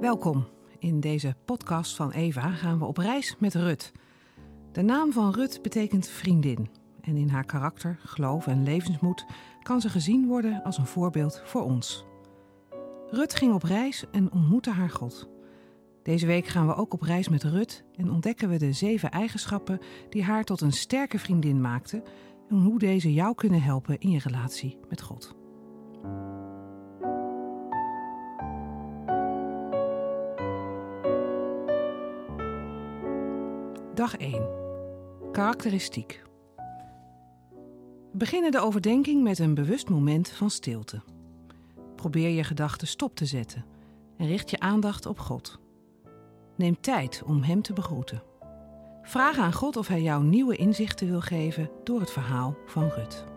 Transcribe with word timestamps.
Welkom. 0.00 0.46
In 0.78 1.00
deze 1.00 1.34
podcast 1.44 1.96
van 1.96 2.10
Eva 2.10 2.50
gaan 2.50 2.78
we 2.78 2.84
op 2.84 2.96
reis 2.96 3.36
met 3.38 3.54
Rut. 3.54 3.92
De 4.72 4.82
naam 4.82 5.12
van 5.12 5.32
Rut 5.32 5.62
betekent 5.62 6.08
vriendin. 6.08 6.68
En 7.00 7.16
in 7.16 7.28
haar 7.28 7.44
karakter, 7.44 7.98
geloof 8.04 8.46
en 8.46 8.62
levensmoed 8.62 9.26
kan 9.62 9.80
ze 9.80 9.88
gezien 9.88 10.26
worden 10.26 10.62
als 10.62 10.78
een 10.78 10.86
voorbeeld 10.86 11.42
voor 11.44 11.62
ons. 11.62 12.04
Rut 13.10 13.34
ging 13.34 13.52
op 13.54 13.62
reis 13.62 14.04
en 14.12 14.32
ontmoette 14.32 14.70
haar 14.70 14.90
God. 14.90 15.28
Deze 16.02 16.26
week 16.26 16.46
gaan 16.46 16.66
we 16.66 16.74
ook 16.74 16.92
op 16.92 17.02
reis 17.02 17.28
met 17.28 17.42
Rut 17.42 17.84
en 17.94 18.10
ontdekken 18.10 18.48
we 18.48 18.56
de 18.56 18.72
zeven 18.72 19.10
eigenschappen 19.10 19.78
die 20.08 20.22
haar 20.22 20.44
tot 20.44 20.60
een 20.60 20.72
sterke 20.72 21.18
vriendin 21.18 21.60
maakten 21.60 22.02
en 22.48 22.56
hoe 22.56 22.78
deze 22.78 23.12
jou 23.12 23.34
kunnen 23.34 23.62
helpen 23.62 23.98
in 23.98 24.10
je 24.10 24.18
relatie 24.18 24.78
met 24.88 25.02
God. 25.02 25.45
Dag 33.96 34.16
1. 34.16 34.48
Karakteristiek. 35.32 36.22
Beginnen 38.12 38.50
de 38.50 38.60
overdenking 38.60 39.22
met 39.22 39.38
een 39.38 39.54
bewust 39.54 39.88
moment 39.88 40.28
van 40.28 40.50
stilte. 40.50 41.02
Probeer 41.94 42.28
je 42.28 42.44
gedachten 42.44 42.86
stop 42.86 43.14
te 43.14 43.26
zetten 43.26 43.64
en 44.16 44.26
richt 44.26 44.50
je 44.50 44.60
aandacht 44.60 45.06
op 45.06 45.18
God. 45.18 45.58
Neem 46.56 46.80
tijd 46.80 47.22
om 47.26 47.42
Hem 47.42 47.62
te 47.62 47.72
begroeten. 47.72 48.22
Vraag 49.02 49.38
aan 49.38 49.52
God 49.52 49.76
of 49.76 49.88
Hij 49.88 50.02
jou 50.02 50.24
nieuwe 50.24 50.56
inzichten 50.56 51.06
wil 51.06 51.20
geven 51.20 51.70
door 51.84 52.00
het 52.00 52.10
verhaal 52.10 52.56
van 52.66 52.88
Rut. 52.88 53.35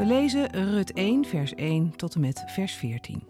We 0.00 0.06
lezen 0.06 0.50
Rut 0.50 0.92
1, 0.92 1.24
vers 1.24 1.54
1 1.54 1.96
tot 1.96 2.14
en 2.14 2.20
met 2.20 2.42
vers 2.46 2.72
14. 2.72 3.22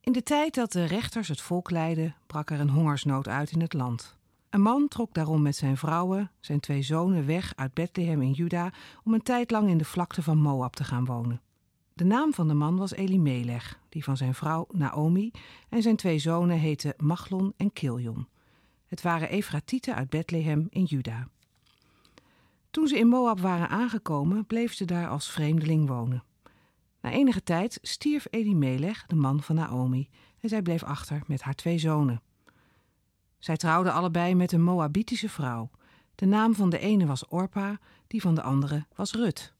In 0.00 0.12
de 0.12 0.22
tijd 0.22 0.54
dat 0.54 0.72
de 0.72 0.84
rechters 0.84 1.28
het 1.28 1.40
volk 1.40 1.70
leidden, 1.70 2.16
brak 2.26 2.50
er 2.50 2.60
een 2.60 2.70
hongersnood 2.70 3.28
uit 3.28 3.50
in 3.50 3.60
het 3.60 3.72
land. 3.72 4.16
Een 4.50 4.60
man 4.62 4.88
trok 4.88 5.14
daarom 5.14 5.42
met 5.42 5.56
zijn 5.56 5.76
vrouwen, 5.76 6.30
zijn 6.40 6.60
twee 6.60 6.82
zonen, 6.82 7.26
weg 7.26 7.52
uit 7.56 7.74
Bethlehem 7.74 8.22
in 8.22 8.32
Juda 8.32 8.72
om 9.04 9.14
een 9.14 9.22
tijd 9.22 9.50
lang 9.50 9.68
in 9.68 9.78
de 9.78 9.84
vlakte 9.84 10.22
van 10.22 10.38
Moab 10.38 10.76
te 10.76 10.84
gaan 10.84 11.04
wonen. 11.04 11.40
De 11.92 12.04
naam 12.04 12.34
van 12.34 12.48
de 12.48 12.54
man 12.54 12.76
was 12.76 12.92
Elimelech, 12.92 13.80
die 13.88 14.04
van 14.04 14.16
zijn 14.16 14.34
vrouw 14.34 14.66
Naomi 14.70 15.30
en 15.68 15.82
zijn 15.82 15.96
twee 15.96 16.18
zonen 16.18 16.58
heten 16.58 16.94
Machlon 16.96 17.52
en 17.56 17.72
Kiljon. 17.72 18.28
Het 18.86 19.02
waren 19.02 19.28
Efratieten 19.28 19.94
uit 19.94 20.10
Bethlehem 20.10 20.66
in 20.70 20.84
Juda. 20.84 21.28
Toen 22.76 22.88
ze 22.88 22.98
in 22.98 23.08
Moab 23.08 23.40
waren 23.40 23.68
aangekomen, 23.68 24.46
bleef 24.46 24.74
ze 24.74 24.84
daar 24.84 25.08
als 25.08 25.30
vreemdeling 25.30 25.88
wonen. 25.88 26.24
Na 27.00 27.10
enige 27.10 27.42
tijd 27.42 27.78
stierf 27.82 28.26
Elimelech, 28.30 29.06
de 29.06 29.14
man 29.14 29.42
van 29.42 29.54
Naomi, 29.54 30.08
en 30.40 30.48
zij 30.48 30.62
bleef 30.62 30.82
achter 30.82 31.22
met 31.26 31.42
haar 31.42 31.54
twee 31.54 31.78
zonen. 31.78 32.22
Zij 33.38 33.56
trouwden 33.56 33.92
allebei 33.92 34.34
met 34.34 34.52
een 34.52 34.62
Moabitische 34.62 35.28
vrouw. 35.28 35.70
De 36.14 36.26
naam 36.26 36.54
van 36.54 36.70
de 36.70 36.78
ene 36.78 37.06
was 37.06 37.28
Orpa, 37.28 37.78
die 38.06 38.20
van 38.20 38.34
de 38.34 38.42
andere 38.42 38.86
was 38.94 39.12
Rut. 39.12 39.52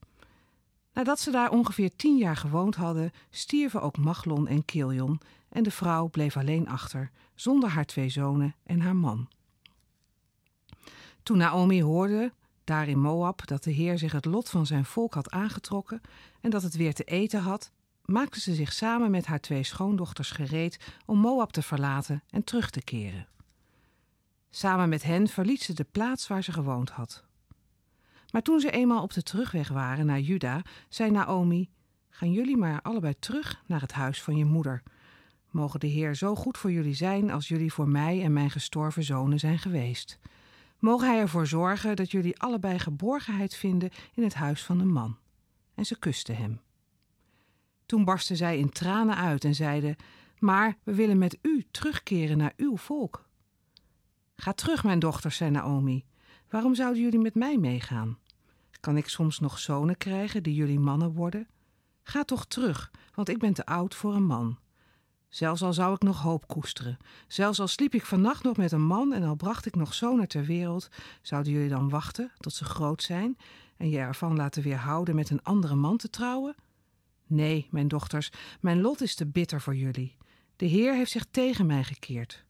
Nadat 0.92 1.20
ze 1.20 1.30
daar 1.30 1.50
ongeveer 1.50 1.96
tien 1.96 2.16
jaar 2.16 2.36
gewoond 2.36 2.74
hadden, 2.74 3.12
stierven 3.30 3.82
ook 3.82 3.98
Machlon 3.98 4.48
en 4.48 4.64
Kiljon 4.64 5.20
en 5.48 5.62
de 5.62 5.70
vrouw 5.70 6.08
bleef 6.08 6.36
alleen 6.36 6.68
achter, 6.68 7.10
zonder 7.34 7.68
haar 7.68 7.86
twee 7.86 8.08
zonen 8.08 8.54
en 8.64 8.80
haar 8.80 8.96
man. 8.96 9.28
Toen 11.22 11.36
Naomi 11.36 11.82
hoorde 11.82 12.32
daar 12.66 12.88
in 12.88 13.00
Moab 13.00 13.46
dat 13.46 13.64
de 13.64 13.70
Heer 13.70 13.98
zich 13.98 14.12
het 14.12 14.24
lot 14.24 14.48
van 14.48 14.66
zijn 14.66 14.84
volk 14.84 15.14
had 15.14 15.30
aangetrokken 15.30 16.00
en 16.40 16.50
dat 16.50 16.62
het 16.62 16.76
weer 16.76 16.94
te 16.94 17.04
eten 17.04 17.40
had, 17.40 17.72
maakte 18.04 18.40
ze 18.40 18.54
zich 18.54 18.72
samen 18.72 19.10
met 19.10 19.26
haar 19.26 19.40
twee 19.40 19.62
schoondochters 19.62 20.30
gereed 20.30 20.78
om 21.04 21.18
Moab 21.18 21.52
te 21.52 21.62
verlaten 21.62 22.22
en 22.30 22.44
terug 22.44 22.70
te 22.70 22.82
keren. 22.82 23.26
Samen 24.50 24.88
met 24.88 25.02
hen 25.02 25.28
verliet 25.28 25.62
ze 25.62 25.72
de 25.72 25.86
plaats 25.90 26.26
waar 26.26 26.42
ze 26.42 26.52
gewoond 26.52 26.90
had. 26.90 27.24
Maar 28.30 28.42
toen 28.42 28.60
ze 28.60 28.70
eenmaal 28.70 29.02
op 29.02 29.12
de 29.12 29.22
terugweg 29.22 29.68
waren 29.68 30.06
naar 30.06 30.20
Juda, 30.20 30.62
zei 30.88 31.10
Naomi: 31.10 31.68
Gaan 32.10 32.32
jullie 32.32 32.56
maar 32.56 32.82
allebei 32.82 33.14
terug 33.18 33.62
naar 33.66 33.80
het 33.80 33.92
huis 33.92 34.22
van 34.22 34.36
je 34.36 34.44
moeder. 34.44 34.82
Mogen 35.50 35.80
de 35.80 35.86
Heer 35.86 36.14
zo 36.14 36.34
goed 36.34 36.58
voor 36.58 36.72
jullie 36.72 36.94
zijn 36.94 37.30
als 37.30 37.48
jullie 37.48 37.72
voor 37.72 37.88
mij 37.88 38.22
en 38.22 38.32
mijn 38.32 38.50
gestorven 38.50 39.02
zonen 39.02 39.38
zijn 39.38 39.58
geweest. 39.58 40.18
Mogen 40.78 41.08
hij 41.08 41.18
ervoor 41.18 41.46
zorgen 41.46 41.96
dat 41.96 42.10
jullie 42.10 42.40
allebei 42.40 42.78
geborgenheid 42.78 43.54
vinden 43.54 43.90
in 44.14 44.22
het 44.22 44.34
huis 44.34 44.64
van 44.64 44.80
een 44.80 44.92
man. 44.92 45.16
En 45.74 45.84
ze 45.86 45.98
kuste 45.98 46.32
hem. 46.32 46.60
Toen 47.86 48.04
barstten 48.04 48.36
zij 48.36 48.58
in 48.58 48.70
tranen 48.70 49.16
uit 49.16 49.44
en 49.44 49.54
zeiden: 49.54 49.96
Maar 50.38 50.76
we 50.82 50.94
willen 50.94 51.18
met 51.18 51.38
u 51.42 51.66
terugkeren 51.70 52.36
naar 52.36 52.52
uw 52.56 52.76
volk. 52.76 53.28
Ga 54.36 54.52
terug, 54.52 54.84
mijn 54.84 54.98
dochters, 54.98 55.36
zei 55.36 55.50
Naomi. 55.50 56.04
Waarom 56.48 56.74
zouden 56.74 57.02
jullie 57.02 57.18
met 57.18 57.34
mij 57.34 57.58
meegaan? 57.58 58.18
Kan 58.80 58.96
ik 58.96 59.08
soms 59.08 59.40
nog 59.40 59.58
zonen 59.58 59.96
krijgen 59.96 60.42
die 60.42 60.54
jullie 60.54 60.78
mannen 60.78 61.12
worden? 61.12 61.48
Ga 62.02 62.24
toch 62.24 62.46
terug, 62.46 62.90
want 63.14 63.28
ik 63.28 63.38
ben 63.38 63.52
te 63.52 63.66
oud 63.66 63.94
voor 63.94 64.14
een 64.14 64.26
man. 64.26 64.58
Zelfs 65.36 65.62
al 65.62 65.72
zou 65.72 65.94
ik 65.94 66.02
nog 66.02 66.22
hoop 66.22 66.46
koesteren, 66.46 66.98
zelfs 67.26 67.60
al 67.60 67.68
sliep 67.68 67.94
ik 67.94 68.06
vannacht 68.06 68.42
nog 68.42 68.56
met 68.56 68.72
een 68.72 68.86
man 68.86 69.12
en 69.12 69.22
al 69.22 69.34
bracht 69.34 69.66
ik 69.66 69.74
nog 69.74 69.94
zonen 69.94 70.28
ter 70.28 70.44
wereld, 70.44 70.88
zouden 71.22 71.52
jullie 71.52 71.68
dan 71.68 71.88
wachten 71.88 72.32
tot 72.38 72.52
ze 72.52 72.64
groot 72.64 73.02
zijn 73.02 73.38
en 73.76 73.90
je 73.90 73.98
ervan 73.98 74.36
laten 74.36 74.62
weerhouden 74.62 75.14
met 75.14 75.30
een 75.30 75.42
andere 75.42 75.74
man 75.74 75.96
te 75.96 76.10
trouwen? 76.10 76.54
Nee, 77.26 77.68
mijn 77.70 77.88
dochters, 77.88 78.30
mijn 78.60 78.80
lot 78.80 79.00
is 79.00 79.14
te 79.14 79.26
bitter 79.26 79.60
voor 79.60 79.76
jullie. 79.76 80.16
De 80.56 80.66
Heer 80.66 80.94
heeft 80.94 81.10
zich 81.10 81.26
tegen 81.30 81.66
mij 81.66 81.84
gekeerd. 81.84 82.44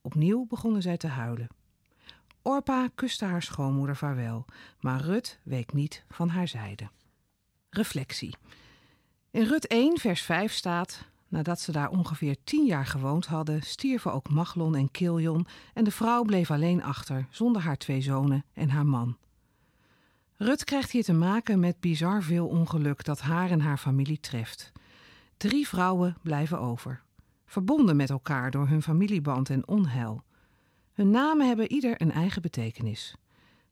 Opnieuw 0.00 0.46
begonnen 0.46 0.82
zij 0.82 0.96
te 0.96 1.08
huilen. 1.08 1.48
Orpa 2.42 2.88
kuste 2.94 3.24
haar 3.24 3.42
schoonmoeder 3.42 3.96
vaarwel, 3.96 4.44
maar 4.80 5.00
Rut 5.00 5.38
week 5.42 5.72
niet 5.72 6.04
van 6.08 6.28
haar 6.28 6.48
zijde. 6.48 6.88
Reflectie. 7.70 8.34
In 9.30 9.44
Rut 9.44 9.66
1, 9.66 9.98
vers 9.98 10.22
5 10.22 10.52
staat: 10.52 11.12
Nadat 11.34 11.60
ze 11.60 11.72
daar 11.72 11.90
ongeveer 11.90 12.36
tien 12.44 12.66
jaar 12.66 12.86
gewoond 12.86 13.26
hadden, 13.26 13.62
stierven 13.62 14.12
ook 14.12 14.28
Machlon 14.28 14.74
en 14.74 14.90
Kiljon 14.90 15.46
en 15.72 15.84
de 15.84 15.90
vrouw 15.90 16.22
bleef 16.22 16.50
alleen 16.50 16.82
achter, 16.82 17.26
zonder 17.30 17.62
haar 17.62 17.76
twee 17.76 18.00
zonen 18.00 18.44
en 18.52 18.68
haar 18.68 18.86
man. 18.86 19.16
Rut 20.36 20.64
krijgt 20.64 20.90
hier 20.90 21.04
te 21.04 21.12
maken 21.12 21.60
met 21.60 21.80
bizar 21.80 22.22
veel 22.22 22.46
ongeluk 22.46 23.04
dat 23.04 23.20
haar 23.20 23.50
en 23.50 23.60
haar 23.60 23.78
familie 23.78 24.20
treft. 24.20 24.72
Drie 25.36 25.68
vrouwen 25.68 26.16
blijven 26.22 26.60
over, 26.60 27.02
verbonden 27.46 27.96
met 27.96 28.10
elkaar 28.10 28.50
door 28.50 28.68
hun 28.68 28.82
familieband 28.82 29.50
en 29.50 29.68
onheil. 29.68 30.24
Hun 30.92 31.10
namen 31.10 31.46
hebben 31.46 31.72
ieder 31.72 32.02
een 32.02 32.12
eigen 32.12 32.42
betekenis. 32.42 33.16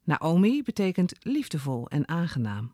Naomi 0.04 0.62
betekent 0.62 1.14
liefdevol 1.20 1.88
en 1.88 2.08
aangenaam. 2.08 2.72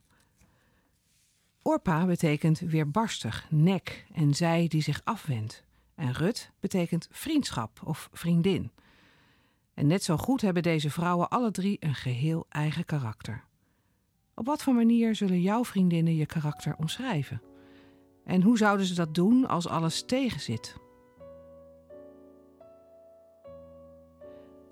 Orpa 1.69 2.07
betekent 2.07 2.59
weerbarstig, 2.59 3.47
nek 3.51 4.07
en 4.13 4.35
zij 4.35 4.69
die 4.69 4.83
zich 4.83 5.01
afwendt. 5.05 5.65
En 5.95 6.13
Rut 6.13 6.51
betekent 6.61 7.09
vriendschap 7.11 7.81
of 7.85 8.09
vriendin. 8.13 8.71
En 9.75 9.87
net 9.87 10.03
zo 10.03 10.17
goed 10.17 10.41
hebben 10.41 10.63
deze 10.63 10.91
vrouwen 10.91 11.29
alle 11.29 11.51
drie 11.51 11.77
een 11.81 11.95
geheel 11.95 12.47
eigen 12.49 12.85
karakter. 12.85 13.45
Op 14.35 14.47
wat 14.47 14.63
voor 14.63 14.75
manier 14.75 15.15
zullen 15.15 15.41
jouw 15.41 15.65
vriendinnen 15.65 16.17
je 16.17 16.27
karakter 16.27 16.75
omschrijven? 16.79 17.43
En 18.25 18.43
hoe 18.43 18.59
zouden 18.59 18.87
ze 18.87 18.95
dat 18.95 19.15
doen 19.15 19.49
als 19.49 19.69
alles 19.69 20.05
tegenzit? 20.05 20.77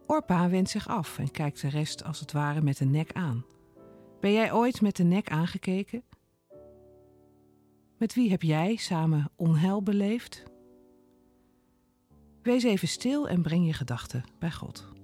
Orpa 0.06 0.48
wendt 0.48 0.70
zich 0.70 0.88
af 0.88 1.18
en 1.18 1.30
kijkt 1.30 1.60
de 1.60 1.68
rest 1.68 2.04
als 2.04 2.20
het 2.20 2.32
ware 2.32 2.62
met 2.62 2.78
de 2.78 2.84
nek 2.84 3.12
aan. 3.12 3.44
Ben 4.20 4.32
jij 4.32 4.52
ooit 4.52 4.80
met 4.80 4.96
de 4.96 5.04
nek 5.04 5.30
aangekeken? 5.30 6.02
Met 7.98 8.14
wie 8.14 8.30
heb 8.30 8.42
jij 8.42 8.76
samen 8.76 9.30
onheil 9.36 9.82
beleefd? 9.82 10.42
Wees 12.42 12.62
even 12.62 12.88
stil 12.88 13.28
en 13.28 13.42
breng 13.42 13.66
je 13.66 13.72
gedachten 13.72 14.24
bij 14.38 14.50
God. 14.50 14.95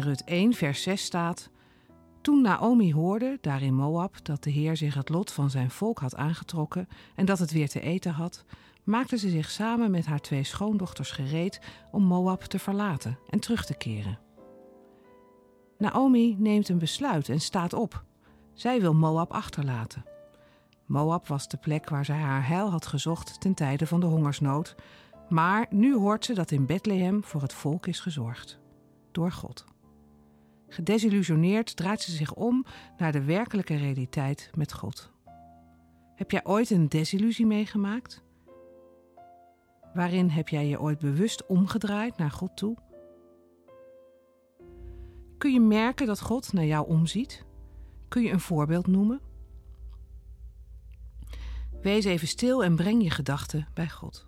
Rut 0.00 0.24
1, 0.24 0.52
vers 0.52 0.82
6 0.82 1.02
staat: 1.02 1.50
Toen 2.20 2.42
Naomi 2.42 2.92
hoorde, 2.92 3.38
daar 3.40 3.62
in 3.62 3.74
Moab, 3.74 4.24
dat 4.24 4.42
de 4.42 4.50
Heer 4.50 4.76
zich 4.76 4.94
het 4.94 5.08
lot 5.08 5.32
van 5.32 5.50
zijn 5.50 5.70
volk 5.70 5.98
had 5.98 6.16
aangetrokken 6.16 6.88
en 7.14 7.24
dat 7.24 7.38
het 7.38 7.52
weer 7.52 7.68
te 7.68 7.80
eten 7.80 8.12
had, 8.12 8.44
maakte 8.84 9.18
ze 9.18 9.28
zich 9.28 9.50
samen 9.50 9.90
met 9.90 10.06
haar 10.06 10.20
twee 10.20 10.44
schoondochters 10.44 11.10
gereed 11.10 11.60
om 11.90 12.02
Moab 12.02 12.42
te 12.42 12.58
verlaten 12.58 13.18
en 13.28 13.40
terug 13.40 13.64
te 13.64 13.74
keren. 13.74 14.18
Naomi 15.78 16.36
neemt 16.38 16.68
een 16.68 16.78
besluit 16.78 17.28
en 17.28 17.40
staat 17.40 17.72
op. 17.72 18.04
Zij 18.52 18.80
wil 18.80 18.94
Moab 18.94 19.32
achterlaten. 19.32 20.04
Moab 20.86 21.26
was 21.28 21.48
de 21.48 21.56
plek 21.56 21.88
waar 21.88 22.04
zij 22.04 22.18
haar 22.18 22.46
heil 22.46 22.70
had 22.70 22.86
gezocht 22.86 23.40
ten 23.40 23.54
tijde 23.54 23.86
van 23.86 24.00
de 24.00 24.06
hongersnood, 24.06 24.74
maar 25.28 25.66
nu 25.70 25.96
hoort 25.96 26.24
ze 26.24 26.34
dat 26.34 26.50
in 26.50 26.66
Bethlehem 26.66 27.24
voor 27.24 27.42
het 27.42 27.52
volk 27.52 27.86
is 27.86 28.00
gezorgd. 28.00 28.60
Door 29.12 29.32
God. 29.32 29.71
Gedesillusioneerd 30.72 31.76
draait 31.76 32.00
ze 32.00 32.10
zich 32.10 32.34
om 32.34 32.64
naar 32.98 33.12
de 33.12 33.24
werkelijke 33.24 33.76
realiteit 33.76 34.50
met 34.54 34.72
God. 34.72 35.10
Heb 36.14 36.30
jij 36.30 36.44
ooit 36.44 36.70
een 36.70 36.88
desillusie 36.88 37.46
meegemaakt? 37.46 38.22
Waarin 39.94 40.28
heb 40.28 40.48
jij 40.48 40.66
je 40.66 40.80
ooit 40.80 40.98
bewust 40.98 41.46
omgedraaid 41.46 42.16
naar 42.16 42.30
God 42.30 42.56
toe? 42.56 42.76
Kun 45.38 45.52
je 45.52 45.60
merken 45.60 46.06
dat 46.06 46.20
God 46.20 46.52
naar 46.52 46.64
jou 46.64 46.88
omziet? 46.88 47.44
Kun 48.08 48.22
je 48.22 48.30
een 48.30 48.40
voorbeeld 48.40 48.86
noemen? 48.86 49.20
Wees 51.82 52.04
even 52.04 52.28
stil 52.28 52.64
en 52.64 52.76
breng 52.76 53.02
je 53.02 53.10
gedachten 53.10 53.68
bij 53.74 53.88
God. 53.88 54.26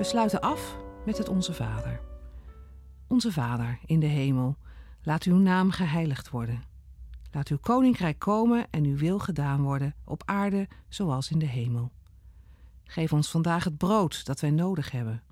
We 0.00 0.06
sluiten 0.06 0.40
af 0.40 0.76
met 1.06 1.18
het 1.18 1.28
Onze 1.28 1.54
Vader. 1.54 2.00
Onze 3.06 3.32
Vader 3.32 3.78
in 3.86 4.00
de 4.00 4.06
hemel, 4.06 4.56
laat 5.02 5.22
uw 5.22 5.36
naam 5.36 5.70
geheiligd 5.70 6.30
worden. 6.30 6.62
Laat 7.32 7.48
uw 7.48 7.58
koninkrijk 7.58 8.18
komen 8.18 8.66
en 8.70 8.84
uw 8.84 8.96
wil 8.96 9.18
gedaan 9.18 9.62
worden 9.62 9.94
op 10.04 10.22
aarde 10.24 10.68
zoals 10.88 11.30
in 11.30 11.38
de 11.38 11.46
hemel. 11.46 11.90
Geef 12.84 13.12
ons 13.12 13.30
vandaag 13.30 13.64
het 13.64 13.76
brood 13.76 14.24
dat 14.24 14.40
wij 14.40 14.50
nodig 14.50 14.90
hebben. 14.90 15.22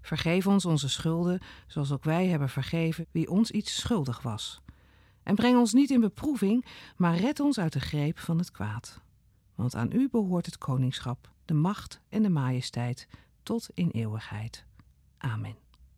Vergeef 0.00 0.46
ons 0.46 0.64
onze 0.64 0.88
schulden, 0.88 1.40
zoals 1.66 1.92
ook 1.92 2.04
wij 2.04 2.26
hebben 2.26 2.48
vergeven 2.48 3.06
wie 3.10 3.30
ons 3.30 3.50
iets 3.50 3.76
schuldig 3.76 4.22
was. 4.22 4.60
En 5.22 5.34
breng 5.34 5.58
ons 5.58 5.72
niet 5.72 5.90
in 5.90 6.00
beproeving, 6.00 6.66
maar 6.96 7.16
red 7.16 7.40
ons 7.40 7.58
uit 7.58 7.72
de 7.72 7.80
greep 7.80 8.18
van 8.18 8.38
het 8.38 8.50
kwaad. 8.50 9.00
Want 9.54 9.74
aan 9.74 9.92
u 9.92 10.08
behoort 10.10 10.46
het 10.46 10.58
koningschap, 10.58 11.30
de 11.44 11.54
macht 11.54 12.00
en 12.08 12.22
de 12.22 12.30
majesteit 12.30 13.08
tot 13.48 13.68
in 13.74 13.90
eeuwigheid. 13.90 14.64
Amen. 15.18 15.56